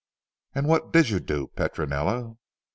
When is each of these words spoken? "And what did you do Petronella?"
"And 0.55 0.65
what 0.67 0.91
did 0.91 1.09
you 1.09 1.19
do 1.19 1.49
Petronella?" 1.55 2.35